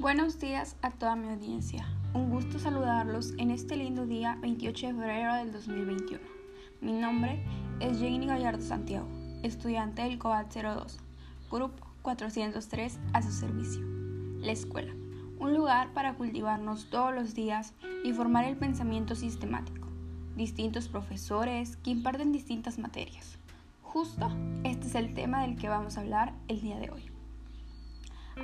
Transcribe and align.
Buenos 0.00 0.40
días 0.40 0.76
a 0.80 0.92
toda 0.92 1.14
mi 1.14 1.28
audiencia. 1.28 1.86
Un 2.14 2.30
gusto 2.30 2.58
saludarlos 2.58 3.34
en 3.36 3.50
este 3.50 3.76
lindo 3.76 4.06
día 4.06 4.38
28 4.40 4.86
de 4.86 4.92
febrero 4.94 5.34
del 5.34 5.52
2021. 5.52 6.24
Mi 6.80 6.92
nombre 6.92 7.44
es 7.80 7.98
Jenny 7.98 8.26
Gallardo 8.26 8.62
Santiago, 8.62 9.06
estudiante 9.42 10.00
del 10.00 10.18
COAT 10.18 10.54
02, 10.54 10.98
grupo 11.50 11.86
403 12.00 12.98
a 13.12 13.20
su 13.20 13.30
servicio. 13.30 13.82
La 14.38 14.52
escuela, 14.52 14.94
un 15.38 15.52
lugar 15.52 15.92
para 15.92 16.14
cultivarnos 16.14 16.88
todos 16.88 17.14
los 17.14 17.34
días 17.34 17.74
y 18.02 18.14
formar 18.14 18.46
el 18.46 18.56
pensamiento 18.56 19.14
sistemático. 19.14 19.86
Distintos 20.34 20.88
profesores 20.88 21.76
que 21.76 21.90
imparten 21.90 22.32
distintas 22.32 22.78
materias. 22.78 23.36
Justo 23.82 24.30
este 24.64 24.86
es 24.86 24.94
el 24.94 25.12
tema 25.12 25.42
del 25.42 25.56
que 25.56 25.68
vamos 25.68 25.98
a 25.98 26.00
hablar 26.00 26.32
el 26.48 26.62
día 26.62 26.78
de 26.78 26.90
hoy. 26.90 27.09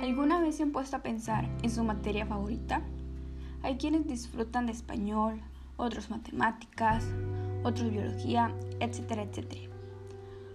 ¿Alguna 0.01 0.39
vez 0.39 0.57
se 0.57 0.63
han 0.63 0.71
puesto 0.71 0.95
a 0.95 1.01
pensar 1.01 1.49
en 1.63 1.71
su 1.71 1.83
materia 1.83 2.27
favorita? 2.27 2.83
Hay 3.63 3.77
quienes 3.77 4.05
disfrutan 4.05 4.67
de 4.67 4.71
español, 4.71 5.41
otros 5.75 6.11
matemáticas, 6.11 7.03
otros 7.63 7.89
biología, 7.89 8.53
etcétera, 8.79 9.23
etcétera. 9.23 9.71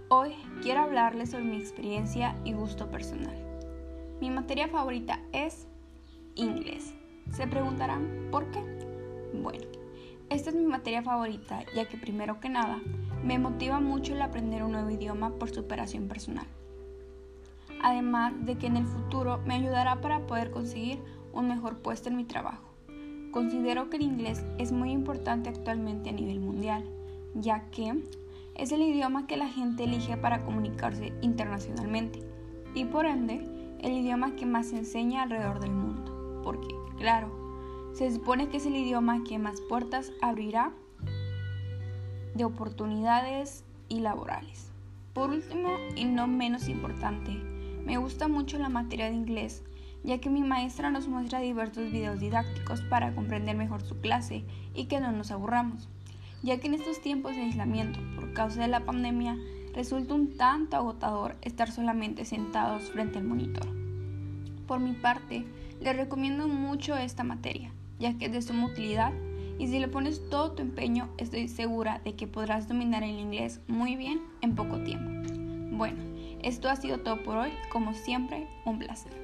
Hoy 0.07 0.35
quiero 0.61 0.79
hablarles 0.81 1.31
sobre 1.31 1.43
mi 1.43 1.57
experiencia 1.57 2.37
y 2.45 2.53
gusto 2.53 2.89
personal. 2.89 3.35
Mi 4.21 4.29
materia 4.29 4.69
favorita 4.69 5.19
es 5.33 5.67
inglés. 6.35 6.93
Se 7.29 7.45
preguntarán, 7.45 8.29
¿por 8.31 8.49
qué? 8.49 8.61
Bueno, 9.33 9.65
esta 10.29 10.51
es 10.51 10.55
mi 10.55 10.65
materia 10.65 11.03
favorita 11.03 11.65
ya 11.75 11.85
que 11.89 11.97
primero 11.97 12.39
que 12.39 12.47
nada 12.47 12.79
me 13.21 13.39
motiva 13.39 13.81
mucho 13.81 14.13
el 14.13 14.21
aprender 14.21 14.63
un 14.63 14.71
nuevo 14.71 14.89
idioma 14.89 15.31
por 15.31 15.49
superación 15.49 16.07
personal 16.07 16.47
además 17.83 18.33
de 18.45 18.57
que 18.57 18.67
en 18.67 18.77
el 18.77 18.85
futuro 18.85 19.39
me 19.45 19.53
ayudará 19.53 20.01
para 20.01 20.25
poder 20.25 20.49
conseguir 20.49 20.99
un 21.33 21.47
mejor 21.47 21.77
puesto 21.79 22.09
en 22.09 22.17
mi 22.17 22.23
trabajo. 22.23 22.73
Considero 23.31 23.89
que 23.89 23.97
el 23.97 24.03
inglés 24.03 24.43
es 24.57 24.71
muy 24.71 24.91
importante 24.91 25.49
actualmente 25.49 26.09
a 26.09 26.13
nivel 26.13 26.39
mundial, 26.39 26.83
ya 27.35 27.69
que 27.71 28.01
es 28.55 28.71
el 28.71 28.81
idioma 28.81 29.27
que 29.27 29.37
la 29.37 29.47
gente 29.47 29.83
elige 29.83 30.17
para 30.17 30.43
comunicarse 30.43 31.13
internacionalmente 31.21 32.19
y 32.73 32.85
por 32.85 33.05
ende 33.05 33.43
el 33.81 33.91
idioma 33.91 34.35
que 34.35 34.45
más 34.45 34.67
se 34.67 34.77
enseña 34.77 35.23
alrededor 35.23 35.59
del 35.59 35.71
mundo, 35.71 36.41
porque 36.43 36.75
claro, 36.97 37.43
se 37.93 38.11
supone 38.11 38.47
que 38.47 38.57
es 38.57 38.65
el 38.65 38.75
idioma 38.75 39.23
que 39.23 39.39
más 39.39 39.61
puertas 39.61 40.11
abrirá 40.21 40.71
de 42.33 42.45
oportunidades 42.45 43.65
y 43.89 43.99
laborales. 43.99 44.71
Por 45.13 45.29
último 45.29 45.69
y 45.95 46.05
no 46.05 46.27
menos 46.27 46.67
importante, 46.69 47.52
me 47.85 47.97
gusta 47.97 48.27
mucho 48.27 48.57
la 48.57 48.69
materia 48.69 49.09
de 49.09 49.15
inglés, 49.15 49.63
ya 50.03 50.19
que 50.19 50.29
mi 50.29 50.41
maestra 50.41 50.89
nos 50.89 51.07
muestra 51.07 51.39
diversos 51.39 51.91
videos 51.91 52.19
didácticos 52.19 52.81
para 52.81 53.13
comprender 53.13 53.55
mejor 53.55 53.81
su 53.81 53.99
clase 53.99 54.43
y 54.73 54.85
que 54.85 54.99
no 54.99 55.11
nos 55.11 55.31
aburramos, 55.31 55.89
ya 56.43 56.59
que 56.59 56.67
en 56.67 56.75
estos 56.75 57.01
tiempos 57.01 57.35
de 57.35 57.43
aislamiento 57.43 57.99
por 58.15 58.33
causa 58.33 58.61
de 58.61 58.67
la 58.67 58.85
pandemia 58.85 59.37
resulta 59.73 60.13
un 60.13 60.37
tanto 60.37 60.77
agotador 60.77 61.35
estar 61.41 61.71
solamente 61.71 62.25
sentados 62.25 62.83
frente 62.91 63.17
al 63.17 63.25
monitor. 63.25 63.67
Por 64.67 64.79
mi 64.79 64.93
parte, 64.93 65.45
le 65.81 65.93
recomiendo 65.93 66.47
mucho 66.47 66.95
esta 66.95 67.23
materia, 67.23 67.71
ya 67.99 68.17
que 68.17 68.25
es 68.25 68.31
de 68.31 68.41
suma 68.41 68.67
utilidad 68.67 69.11
y 69.59 69.67
si 69.67 69.79
le 69.79 69.87
pones 69.87 70.29
todo 70.29 70.51
tu 70.51 70.61
empeño 70.61 71.09
estoy 71.17 71.47
segura 71.47 72.01
de 72.03 72.15
que 72.15 72.27
podrás 72.27 72.67
dominar 72.67 73.03
el 73.03 73.19
inglés 73.19 73.61
muy 73.67 73.95
bien 73.95 74.21
en 74.41 74.55
poco 74.55 74.81
tiempo. 74.83 75.11
Bueno, 75.75 76.12
esto 76.43 76.69
ha 76.69 76.75
sido 76.75 76.99
todo 76.99 77.23
por 77.23 77.37
hoy. 77.37 77.53
Como 77.71 77.93
siempre, 77.93 78.47
un 78.65 78.79
placer. 78.79 79.22